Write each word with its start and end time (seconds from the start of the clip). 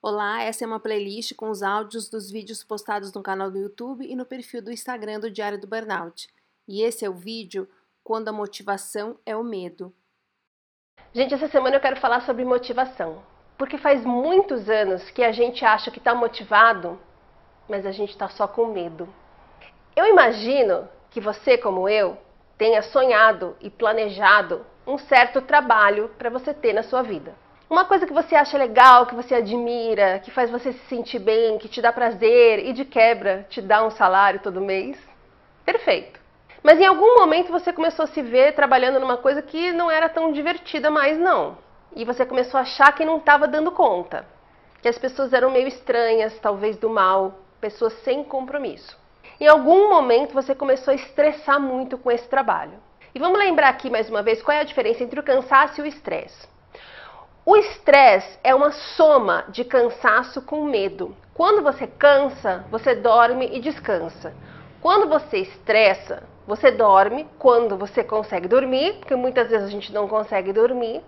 Olá, 0.00 0.44
essa 0.44 0.62
é 0.62 0.66
uma 0.66 0.78
playlist 0.78 1.34
com 1.34 1.50
os 1.50 1.60
áudios 1.60 2.08
dos 2.08 2.30
vídeos 2.30 2.62
postados 2.62 3.12
no 3.12 3.20
canal 3.20 3.50
do 3.50 3.58
YouTube 3.58 4.06
e 4.06 4.14
no 4.14 4.24
perfil 4.24 4.62
do 4.62 4.70
Instagram 4.70 5.18
do 5.18 5.28
Diário 5.28 5.60
do 5.60 5.66
Burnout. 5.66 6.28
E 6.68 6.82
esse 6.82 7.04
é 7.04 7.10
o 7.10 7.14
vídeo 7.14 7.68
quando 8.04 8.28
a 8.28 8.32
motivação 8.32 9.18
é 9.26 9.36
o 9.36 9.42
medo. 9.42 9.92
Gente, 11.12 11.34
essa 11.34 11.48
semana 11.48 11.74
eu 11.74 11.80
quero 11.80 12.00
falar 12.00 12.20
sobre 12.20 12.44
motivação. 12.44 13.24
Porque 13.58 13.76
faz 13.76 14.04
muitos 14.04 14.70
anos 14.70 15.10
que 15.10 15.24
a 15.24 15.32
gente 15.32 15.64
acha 15.64 15.90
que 15.90 15.98
está 15.98 16.14
motivado, 16.14 16.96
mas 17.68 17.84
a 17.84 17.90
gente 17.90 18.10
está 18.10 18.28
só 18.28 18.46
com 18.46 18.66
medo. 18.66 19.12
Eu 19.96 20.06
imagino 20.06 20.88
que 21.10 21.20
você, 21.20 21.58
como 21.58 21.88
eu, 21.88 22.16
tenha 22.56 22.82
sonhado 22.82 23.56
e 23.60 23.68
planejado 23.68 24.64
um 24.86 24.96
certo 24.96 25.42
trabalho 25.42 26.08
para 26.16 26.30
você 26.30 26.54
ter 26.54 26.72
na 26.72 26.84
sua 26.84 27.02
vida. 27.02 27.34
Uma 27.70 27.84
coisa 27.84 28.06
que 28.06 28.14
você 28.14 28.34
acha 28.34 28.56
legal, 28.56 29.04
que 29.04 29.14
você 29.14 29.34
admira, 29.34 30.20
que 30.20 30.30
faz 30.30 30.50
você 30.50 30.72
se 30.72 30.86
sentir 30.88 31.18
bem, 31.18 31.58
que 31.58 31.68
te 31.68 31.82
dá 31.82 31.92
prazer 31.92 32.64
e 32.64 32.72
de 32.72 32.82
quebra 32.82 33.46
te 33.50 33.60
dá 33.60 33.84
um 33.84 33.90
salário 33.90 34.40
todo 34.40 34.58
mês. 34.58 34.96
Perfeito. 35.66 36.18
Mas 36.62 36.80
em 36.80 36.86
algum 36.86 37.18
momento 37.18 37.52
você 37.52 37.70
começou 37.70 38.06
a 38.06 38.08
se 38.08 38.22
ver 38.22 38.54
trabalhando 38.54 38.98
numa 38.98 39.18
coisa 39.18 39.42
que 39.42 39.70
não 39.70 39.90
era 39.90 40.08
tão 40.08 40.32
divertida 40.32 40.90
mais, 40.90 41.18
não. 41.18 41.58
E 41.94 42.06
você 42.06 42.24
começou 42.24 42.56
a 42.56 42.62
achar 42.62 42.90
que 42.92 43.04
não 43.04 43.18
estava 43.18 43.46
dando 43.46 43.70
conta. 43.70 44.24
Que 44.80 44.88
as 44.88 44.96
pessoas 44.96 45.34
eram 45.34 45.50
meio 45.50 45.68
estranhas, 45.68 46.38
talvez 46.40 46.78
do 46.78 46.88
mal, 46.88 47.34
pessoas 47.60 47.92
sem 48.02 48.24
compromisso. 48.24 48.98
Em 49.38 49.46
algum 49.46 49.90
momento 49.90 50.32
você 50.32 50.54
começou 50.54 50.92
a 50.92 50.94
estressar 50.94 51.60
muito 51.60 51.98
com 51.98 52.10
esse 52.10 52.28
trabalho. 52.28 52.78
E 53.14 53.18
vamos 53.18 53.38
lembrar 53.38 53.68
aqui 53.68 53.90
mais 53.90 54.08
uma 54.08 54.22
vez 54.22 54.42
qual 54.42 54.56
é 54.56 54.60
a 54.60 54.64
diferença 54.64 55.04
entre 55.04 55.20
o 55.20 55.22
cansaço 55.22 55.82
e 55.82 55.84
o 55.84 55.86
estresse. 55.86 56.48
O 57.50 57.56
estresse 57.56 58.38
é 58.44 58.54
uma 58.54 58.70
soma 58.72 59.46
de 59.48 59.64
cansaço 59.64 60.42
com 60.42 60.64
medo. 60.64 61.16
Quando 61.32 61.62
você 61.62 61.86
cansa, 61.86 62.66
você 62.70 62.94
dorme 62.94 63.48
e 63.50 63.58
descansa. 63.58 64.34
Quando 64.82 65.08
você 65.08 65.38
estressa, 65.38 66.24
você 66.46 66.70
dorme 66.70 67.26
quando 67.38 67.74
você 67.74 68.04
consegue 68.04 68.46
dormir, 68.46 68.96
porque 68.98 69.16
muitas 69.16 69.48
vezes 69.48 69.66
a 69.66 69.70
gente 69.70 69.94
não 69.94 70.06
consegue 70.06 70.52
dormir, 70.52 71.02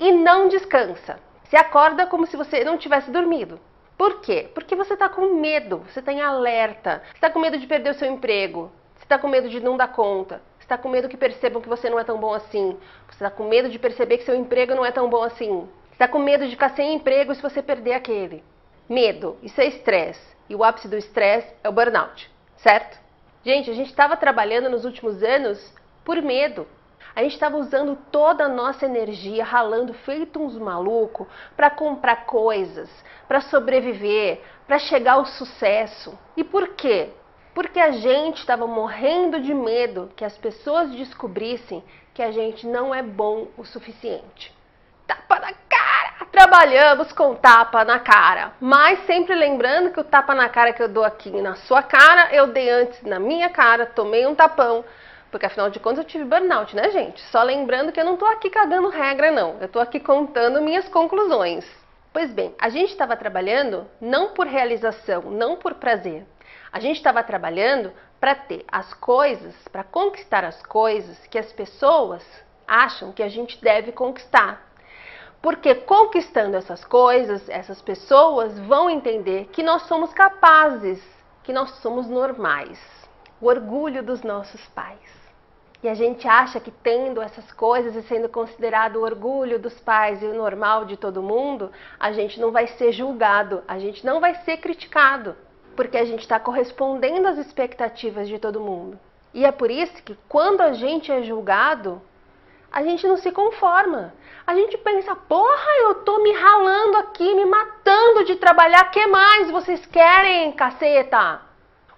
e 0.00 0.10
não 0.10 0.48
descansa. 0.48 1.20
Você 1.44 1.56
acorda 1.56 2.04
como 2.04 2.26
se 2.26 2.36
você 2.36 2.64
não 2.64 2.76
tivesse 2.76 3.08
dormido. 3.12 3.60
Por 3.96 4.20
quê? 4.22 4.50
Porque 4.52 4.74
você 4.74 4.94
está 4.94 5.08
com 5.08 5.36
medo, 5.36 5.84
você 5.88 6.00
está 6.00 6.12
em 6.12 6.20
alerta, 6.20 7.00
você 7.04 7.18
está 7.18 7.30
com 7.30 7.38
medo 7.38 7.58
de 7.58 7.66
perder 7.68 7.90
o 7.90 7.94
seu 7.94 8.10
emprego, 8.10 8.72
você 8.96 9.04
está 9.04 9.20
com 9.20 9.28
medo 9.28 9.48
de 9.48 9.60
não 9.60 9.76
dar 9.76 9.92
conta, 9.92 10.42
você 10.58 10.64
está 10.64 10.76
com 10.76 10.88
medo 10.88 11.08
que 11.08 11.16
percebam 11.16 11.62
que 11.62 11.68
você 11.68 11.88
não 11.88 12.00
é 12.00 12.02
tão 12.02 12.18
bom 12.18 12.34
assim. 12.34 12.76
Você 13.06 13.24
está 13.24 13.30
com 13.30 13.44
medo 13.44 13.68
de 13.68 13.78
perceber 13.78 14.18
que 14.18 14.24
seu 14.24 14.34
emprego 14.34 14.74
não 14.74 14.84
é 14.84 14.90
tão 14.90 15.08
bom 15.08 15.22
assim. 15.22 15.68
Está 15.96 16.06
com 16.06 16.18
medo 16.18 16.44
de 16.44 16.50
ficar 16.50 16.76
sem 16.76 16.92
emprego 16.92 17.34
se 17.34 17.40
você 17.40 17.62
perder 17.62 17.94
aquele. 17.94 18.44
Medo, 18.86 19.38
isso 19.42 19.58
é 19.58 19.64
estresse. 19.64 20.36
E 20.46 20.54
o 20.54 20.62
ápice 20.62 20.88
do 20.88 20.94
estresse 20.94 21.50
é 21.64 21.70
o 21.70 21.72
burnout, 21.72 22.30
certo? 22.58 23.00
Gente, 23.42 23.70
a 23.70 23.72
gente 23.72 23.88
estava 23.88 24.14
trabalhando 24.14 24.68
nos 24.68 24.84
últimos 24.84 25.22
anos 25.22 25.74
por 26.04 26.20
medo. 26.20 26.68
A 27.14 27.22
gente 27.22 27.32
estava 27.32 27.56
usando 27.56 27.96
toda 28.12 28.44
a 28.44 28.48
nossa 28.48 28.84
energia, 28.84 29.42
ralando 29.42 29.94
feito 29.94 30.38
uns 30.38 30.58
malucos 30.58 31.26
para 31.56 31.70
comprar 31.70 32.26
coisas, 32.26 32.90
para 33.26 33.40
sobreviver, 33.40 34.42
para 34.66 34.78
chegar 34.78 35.14
ao 35.14 35.24
sucesso. 35.24 36.16
E 36.36 36.44
por 36.44 36.74
quê? 36.74 37.08
porque 37.56 37.80
a 37.80 37.90
gente 37.90 38.40
estava 38.40 38.66
morrendo 38.66 39.40
de 39.40 39.54
medo 39.54 40.10
que 40.14 40.26
as 40.26 40.36
pessoas 40.36 40.90
descobrissem 40.90 41.82
que 42.12 42.22
a 42.22 42.30
gente 42.30 42.66
não 42.66 42.94
é 42.94 43.02
bom 43.02 43.48
o 43.56 43.64
suficiente. 43.64 44.54
Tapa 45.06 45.40
na! 45.40 45.65
Trabalhamos 46.36 47.12
com 47.12 47.34
tapa 47.34 47.82
na 47.82 47.98
cara, 47.98 48.52
mas 48.60 49.06
sempre 49.06 49.34
lembrando 49.34 49.90
que 49.90 49.98
o 49.98 50.04
tapa 50.04 50.34
na 50.34 50.50
cara 50.50 50.70
que 50.74 50.82
eu 50.82 50.88
dou 50.88 51.02
aqui 51.02 51.30
na 51.30 51.54
sua 51.54 51.82
cara, 51.82 52.28
eu 52.30 52.48
dei 52.48 52.68
antes 52.68 53.00
na 53.04 53.18
minha 53.18 53.48
cara, 53.48 53.86
tomei 53.86 54.26
um 54.26 54.34
tapão, 54.34 54.84
porque 55.30 55.46
afinal 55.46 55.70
de 55.70 55.80
contas 55.80 56.00
eu 56.00 56.04
tive 56.04 56.24
burnout, 56.24 56.76
né, 56.76 56.90
gente? 56.90 57.22
Só 57.30 57.42
lembrando 57.42 57.90
que 57.90 57.98
eu 57.98 58.04
não 58.04 58.18
tô 58.18 58.26
aqui 58.26 58.50
cagando 58.50 58.90
regra, 58.90 59.30
não. 59.30 59.56
Eu 59.62 59.68
tô 59.68 59.80
aqui 59.80 59.98
contando 59.98 60.60
minhas 60.60 60.86
conclusões. 60.88 61.64
Pois 62.12 62.30
bem, 62.30 62.54
a 62.60 62.68
gente 62.68 62.90
estava 62.90 63.16
trabalhando 63.16 63.86
não 63.98 64.34
por 64.34 64.46
realização, 64.46 65.22
não 65.22 65.56
por 65.56 65.72
prazer, 65.76 66.22
a 66.70 66.78
gente 66.78 66.96
estava 66.98 67.22
trabalhando 67.22 67.94
para 68.20 68.34
ter 68.34 68.62
as 68.70 68.92
coisas, 68.92 69.54
para 69.72 69.82
conquistar 69.82 70.44
as 70.44 70.62
coisas 70.66 71.16
que 71.28 71.38
as 71.38 71.50
pessoas 71.50 72.22
acham 72.68 73.10
que 73.10 73.22
a 73.22 73.28
gente 73.30 73.58
deve 73.58 73.90
conquistar. 73.90 74.66
Porque 75.46 75.76
conquistando 75.76 76.56
essas 76.56 76.84
coisas, 76.84 77.48
essas 77.48 77.80
pessoas 77.80 78.58
vão 78.58 78.90
entender 78.90 79.46
que 79.52 79.62
nós 79.62 79.82
somos 79.82 80.12
capazes, 80.12 81.00
que 81.44 81.52
nós 81.52 81.70
somos 81.76 82.08
normais. 82.08 82.80
O 83.40 83.46
orgulho 83.46 84.02
dos 84.02 84.24
nossos 84.24 84.60
pais. 84.70 84.98
E 85.84 85.88
a 85.88 85.94
gente 85.94 86.26
acha 86.26 86.58
que 86.58 86.72
tendo 86.72 87.22
essas 87.22 87.52
coisas 87.52 87.94
e 87.94 88.02
sendo 88.08 88.28
considerado 88.28 88.96
o 88.96 89.04
orgulho 89.04 89.56
dos 89.56 89.78
pais 89.78 90.20
e 90.20 90.26
o 90.26 90.34
normal 90.34 90.84
de 90.84 90.96
todo 90.96 91.22
mundo, 91.22 91.70
a 91.96 92.10
gente 92.10 92.40
não 92.40 92.50
vai 92.50 92.66
ser 92.66 92.90
julgado, 92.90 93.62
a 93.68 93.78
gente 93.78 94.04
não 94.04 94.18
vai 94.18 94.34
ser 94.42 94.56
criticado 94.56 95.36
porque 95.76 95.96
a 95.96 96.04
gente 96.04 96.22
está 96.22 96.40
correspondendo 96.40 97.28
às 97.28 97.38
expectativas 97.38 98.26
de 98.26 98.40
todo 98.40 98.58
mundo. 98.58 98.98
E 99.32 99.44
é 99.44 99.52
por 99.52 99.70
isso 99.70 100.02
que 100.02 100.18
quando 100.28 100.60
a 100.60 100.72
gente 100.72 101.12
é 101.12 101.22
julgado, 101.22 102.02
a 102.70 102.82
gente 102.82 103.06
não 103.06 103.16
se 103.16 103.30
conforma. 103.32 104.12
A 104.46 104.54
gente 104.54 104.78
pensa, 104.78 105.14
porra, 105.14 105.70
eu 105.82 105.96
tô 106.04 106.22
me 106.22 106.32
ralando 106.32 106.98
aqui, 106.98 107.34
me 107.34 107.44
matando 107.44 108.24
de 108.24 108.36
trabalhar, 108.36 108.90
que 108.90 109.06
mais 109.06 109.50
vocês 109.50 109.84
querem, 109.86 110.52
caceta? 110.52 111.40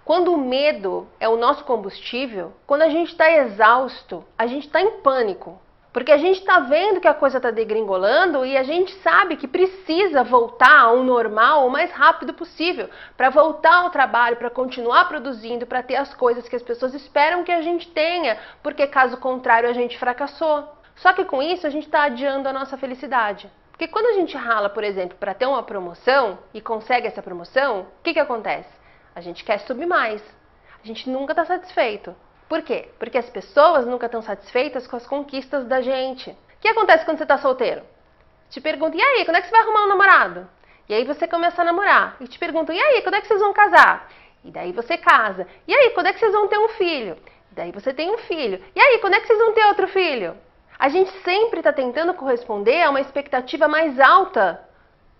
Quando 0.03 0.33
o 0.33 0.37
medo 0.37 1.07
é 1.19 1.29
o 1.29 1.37
nosso 1.37 1.63
combustível, 1.63 2.53
quando 2.65 2.81
a 2.81 2.89
gente 2.89 3.11
está 3.11 3.29
exausto, 3.29 4.25
a 4.37 4.47
gente 4.47 4.65
está 4.65 4.81
em 4.81 5.01
pânico. 5.01 5.61
Porque 5.91 6.11
a 6.11 6.17
gente 6.17 6.39
está 6.39 6.59
vendo 6.59 7.01
que 7.01 7.07
a 7.07 7.15
coisa 7.15 7.37
está 7.37 7.49
degringolando 7.49 8.45
e 8.45 8.55
a 8.55 8.61
gente 8.61 8.93
sabe 9.01 9.35
que 9.35 9.47
precisa 9.47 10.23
voltar 10.23 10.81
ao 10.81 11.03
normal 11.03 11.65
o 11.65 11.71
mais 11.71 11.91
rápido 11.91 12.31
possível 12.31 12.87
para 13.17 13.31
voltar 13.31 13.73
ao 13.73 13.89
trabalho, 13.89 14.37
para 14.37 14.51
continuar 14.51 15.07
produzindo, 15.07 15.65
para 15.65 15.81
ter 15.81 15.95
as 15.95 16.13
coisas 16.13 16.47
que 16.47 16.55
as 16.55 16.61
pessoas 16.61 16.93
esperam 16.93 17.43
que 17.43 17.51
a 17.51 17.61
gente 17.61 17.89
tenha, 17.89 18.37
porque 18.61 18.85
caso 18.85 19.17
contrário 19.17 19.67
a 19.67 19.73
gente 19.73 19.97
fracassou. 19.97 20.67
Só 20.95 21.11
que 21.11 21.25
com 21.25 21.41
isso 21.41 21.65
a 21.65 21.71
gente 21.71 21.85
está 21.85 22.03
adiando 22.03 22.47
a 22.47 22.53
nossa 22.53 22.77
felicidade. 22.77 23.49
Porque 23.71 23.87
quando 23.87 24.07
a 24.07 24.13
gente 24.13 24.37
rala, 24.37 24.69
por 24.69 24.83
exemplo, 24.83 25.17
para 25.17 25.33
ter 25.33 25.47
uma 25.47 25.63
promoção 25.63 26.37
e 26.53 26.61
consegue 26.61 27.07
essa 27.07 27.23
promoção, 27.23 27.81
o 27.81 28.03
que, 28.03 28.13
que 28.13 28.19
acontece? 28.19 28.69
A 29.15 29.21
gente 29.21 29.43
quer 29.43 29.59
subir 29.61 29.87
mais. 29.87 30.21
A 30.83 30.85
gente 30.85 31.09
nunca 31.09 31.31
está 31.31 31.45
satisfeito. 31.45 32.15
Por 32.49 32.63
quê? 32.63 32.89
Porque 32.97 33.19
as 33.19 33.29
pessoas 33.29 33.85
nunca 33.85 34.07
estão 34.07 34.23
satisfeitas 34.23 34.87
com 34.87 34.95
as 34.95 35.05
conquistas 35.05 35.65
da 35.65 35.81
gente. 35.81 36.31
O 36.31 36.35
que 36.59 36.67
acontece 36.67 37.05
quando 37.05 37.17
você 37.17 37.23
está 37.23 37.37
solteiro? 37.37 37.83
Te 38.49 38.59
perguntam, 38.59 38.99
e 38.99 39.03
aí, 39.03 39.23
quando 39.23 39.37
é 39.37 39.41
que 39.41 39.47
você 39.47 39.51
vai 39.51 39.61
arrumar 39.61 39.83
um 39.83 39.89
namorado? 39.89 40.49
E 40.89 40.93
aí 40.95 41.05
você 41.05 41.27
começa 41.27 41.61
a 41.61 41.65
namorar. 41.65 42.17
E 42.19 42.27
te 42.27 42.39
perguntam, 42.39 42.75
e 42.75 42.81
aí, 42.81 43.03
quando 43.03 43.13
é 43.13 43.21
que 43.21 43.27
vocês 43.27 43.39
vão 43.39 43.53
casar? 43.53 44.09
E 44.43 44.49
daí 44.49 44.71
você 44.71 44.97
casa. 44.97 45.47
E 45.67 45.73
aí, 45.75 45.91
quando 45.91 46.07
é 46.07 46.13
que 46.13 46.19
vocês 46.19 46.33
vão 46.33 46.47
ter 46.47 46.57
um 46.57 46.69
filho? 46.69 47.15
E 47.51 47.55
daí 47.55 47.71
você 47.71 47.93
tem 47.93 48.09
um 48.09 48.17
filho. 48.17 48.59
E 48.75 48.79
aí, 48.81 48.97
quando 48.97 49.13
é 49.13 49.19
que 49.19 49.27
vocês 49.27 49.37
vão 49.37 49.53
ter 49.53 49.65
outro 49.67 49.87
filho? 49.87 50.35
A 50.79 50.89
gente 50.89 51.11
sempre 51.23 51.59
está 51.59 51.71
tentando 51.71 52.15
corresponder 52.15 52.81
a 52.81 52.89
uma 52.89 53.01
expectativa 53.01 53.67
mais 53.67 53.99
alta 53.99 54.67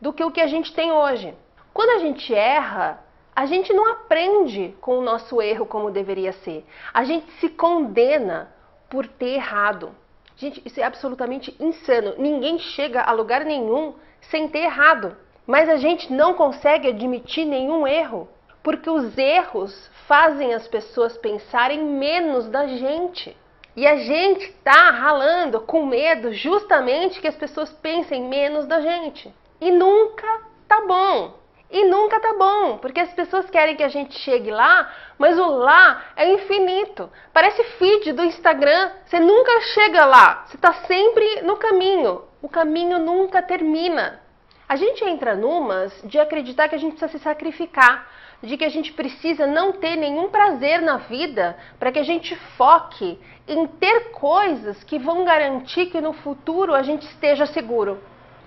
do 0.01 0.11
que 0.11 0.23
o 0.23 0.31
que 0.31 0.41
a 0.41 0.47
gente 0.47 0.73
tem 0.73 0.91
hoje. 0.91 1.35
Quando 1.73 1.91
a 1.91 1.99
gente 1.99 2.33
erra, 2.33 3.03
a 3.39 3.45
gente 3.45 3.71
não 3.71 3.89
aprende 3.89 4.75
com 4.81 4.97
o 4.97 5.01
nosso 5.01 5.41
erro 5.41 5.65
como 5.65 5.91
deveria 5.91 6.33
ser. 6.33 6.65
A 6.93 7.05
gente 7.05 7.31
se 7.39 7.47
condena 7.47 8.53
por 8.89 9.07
ter 9.07 9.35
errado. 9.35 9.95
Gente, 10.35 10.61
isso 10.65 10.77
é 10.77 10.83
absolutamente 10.83 11.55
insano. 11.57 12.15
Ninguém 12.17 12.59
chega 12.59 13.01
a 13.01 13.13
lugar 13.13 13.45
nenhum 13.45 13.93
sem 14.23 14.49
ter 14.49 14.63
errado. 14.63 15.15
Mas 15.47 15.69
a 15.69 15.77
gente 15.77 16.11
não 16.11 16.33
consegue 16.33 16.89
admitir 16.89 17.45
nenhum 17.45 17.87
erro, 17.87 18.27
porque 18.61 18.89
os 18.89 19.17
erros 19.17 19.89
fazem 20.05 20.53
as 20.53 20.67
pessoas 20.67 21.17
pensarem 21.17 21.81
menos 21.81 22.45
da 22.49 22.67
gente. 22.67 23.37
E 23.73 23.87
a 23.87 23.95
gente 23.95 24.51
tá 24.65 24.89
ralando 24.89 25.61
com 25.61 25.85
medo 25.85 26.33
justamente 26.33 27.21
que 27.21 27.27
as 27.29 27.37
pessoas 27.37 27.71
pensem 27.71 28.21
menos 28.21 28.67
da 28.67 28.81
gente. 28.81 29.33
E 29.61 29.71
nunca 29.71 30.27
tá 30.67 30.85
bom. 30.85 31.39
E 31.71 31.85
nunca 31.85 32.19
tá 32.19 32.33
bom, 32.33 32.79
porque 32.79 32.99
as 32.99 33.13
pessoas 33.13 33.47
querem 33.47 33.75
que 33.75 33.83
a 33.83 33.89
gente 33.89 34.17
chegue 34.17 34.49
lá, 34.49 34.91
mas 35.19 35.37
o 35.37 35.45
lá 35.45 36.03
é 36.15 36.33
infinito. 36.33 37.11
Parece 37.31 37.63
feed 37.77 38.11
do 38.13 38.23
Instagram, 38.23 38.91
você 39.05 39.19
nunca 39.19 39.61
chega 39.61 40.03
lá, 40.03 40.45
você 40.47 40.55
está 40.55 40.73
sempre 40.87 41.41
no 41.43 41.57
caminho. 41.57 42.23
O 42.41 42.49
caminho 42.49 42.97
nunca 42.97 43.41
termina. 43.43 44.19
A 44.67 44.75
gente 44.75 45.03
entra 45.05 45.35
numas 45.35 45.93
de 46.03 46.19
acreditar 46.19 46.69
que 46.69 46.75
a 46.75 46.79
gente 46.79 46.93
precisa 46.93 47.11
se 47.11 47.23
sacrificar, 47.23 48.07
de 48.41 48.57
que 48.57 48.65
a 48.65 48.69
gente 48.69 48.91
precisa 48.93 49.45
não 49.45 49.73
ter 49.73 49.95
nenhum 49.95 50.29
prazer 50.29 50.81
na 50.81 50.97
vida 50.97 51.55
para 51.77 51.91
que 51.91 51.99
a 51.99 52.03
gente 52.03 52.35
foque 52.57 53.19
em 53.47 53.67
ter 53.67 54.11
coisas 54.11 54.83
que 54.83 54.97
vão 54.97 55.23
garantir 55.23 55.87
que 55.87 56.01
no 56.01 56.13
futuro 56.13 56.73
a 56.73 56.81
gente 56.81 57.03
esteja 57.03 57.45
seguro. 57.45 58.01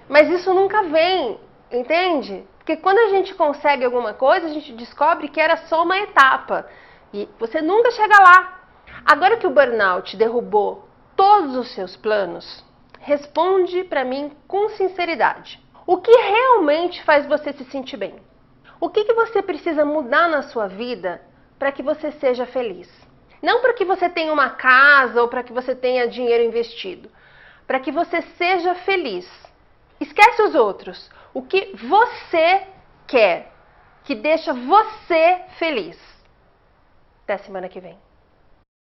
Mas 0.08 0.28
isso 0.28 0.52
nunca 0.52 0.82
vem 0.84 1.38
Entende? 1.72 2.44
Porque 2.62 2.76
quando 2.76 2.99
a 2.99 3.09
gente 3.09 3.35
consegue 3.35 3.85
alguma 3.85 4.14
coisa, 4.14 4.47
a 4.47 4.50
gente 4.50 4.73
descobre 4.75 5.29
que 5.29 5.41
era 5.41 5.56
só 5.67 5.82
uma 5.82 5.99
etapa. 5.99 6.64
E 7.12 7.29
você 7.37 7.61
nunca 7.61 7.91
chega 7.91 8.17
lá. 8.23 8.61
Agora 9.05 9.37
que 9.37 9.49
o 9.49 9.50
burnout 9.50 10.17
derrubou 10.17 10.88
todos 11.17 11.56
os 11.56 11.75
seus 11.75 11.97
planos, 11.97 12.64
responde 13.00 13.82
para 13.82 14.05
mim 14.05 14.31
com 14.47 14.69
sinceridade. 14.69 15.61
O 15.85 15.97
que 15.97 16.12
realmente 16.12 17.03
faz 17.03 17.26
você 17.26 17.53
se 17.53 17.64
sentir 17.64 17.97
bem? 17.97 18.14
O 18.81 18.88
que, 18.88 19.05
que 19.05 19.12
você 19.12 19.43
precisa 19.43 19.85
mudar 19.85 20.29
na 20.29 20.43
sua 20.43 20.69
vida 20.69 21.20
para 21.59 21.73
que 21.73 21.82
você 21.82 22.12
seja 22.12 22.47
feliz? 22.47 22.88
Não 23.43 23.61
para 23.61 23.75
que 23.75 23.85
você 23.85 24.09
tenha 24.09 24.32
uma 24.32 24.50
casa 24.50 25.20
ou 25.20 25.26
para 25.26 25.43
que 25.43 25.53
você 25.53 25.75
tenha 25.75 26.06
dinheiro 26.06 26.44
investido, 26.44 27.11
para 27.67 27.81
que 27.81 27.91
você 27.91 28.23
seja 28.38 28.76
feliz. 28.76 29.29
Esquece 29.99 30.43
os 30.43 30.55
outros. 30.55 31.11
O 31.34 31.43
que 31.43 31.75
você 31.76 32.67
quer, 33.08 33.50
que 34.05 34.14
deixa 34.14 34.52
você 34.52 35.43
feliz. 35.58 35.99
Até 37.25 37.38
semana 37.38 37.70
que 37.70 37.81
vem. 37.81 37.99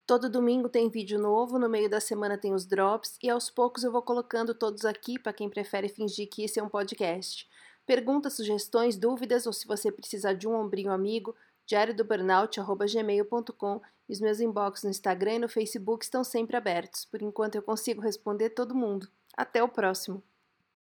Todo 0.07 0.29
domingo 0.29 0.69
tem 0.69 0.89
vídeo 0.89 1.19
novo, 1.19 1.59
no 1.59 1.67
meio 1.67 1.89
da 1.89 1.99
semana 1.99 2.37
tem 2.37 2.53
os 2.53 2.65
drops 2.65 3.17
e 3.21 3.29
aos 3.29 3.49
poucos 3.49 3.83
eu 3.83 3.91
vou 3.91 4.01
colocando 4.01 4.55
todos 4.55 4.85
aqui 4.85 5.19
para 5.19 5.33
quem 5.33 5.49
prefere 5.49 5.89
fingir 5.89 6.29
que 6.29 6.45
isso 6.45 6.57
é 6.59 6.63
um 6.63 6.69
podcast. 6.69 7.45
Perguntas, 7.85 8.37
sugestões, 8.37 8.97
dúvidas 8.97 9.45
ou 9.45 9.51
se 9.51 9.67
você 9.67 9.91
precisar 9.91 10.31
de 10.33 10.47
um 10.47 10.55
ombrinho 10.55 10.91
amigo, 10.91 11.35
diariodoburnout.gmail.com 11.67 13.81
e 14.07 14.13
os 14.13 14.21
meus 14.21 14.39
inbox 14.39 14.83
no 14.83 14.89
Instagram 14.89 15.33
e 15.33 15.39
no 15.39 15.49
Facebook 15.49 16.05
estão 16.05 16.23
sempre 16.23 16.55
abertos. 16.55 17.03
Por 17.03 17.21
enquanto 17.21 17.55
eu 17.55 17.61
consigo 17.61 18.01
responder 18.01 18.51
todo 18.51 18.73
mundo. 18.73 19.09
Até 19.35 19.61
o 19.61 19.67
próximo! 19.67 20.23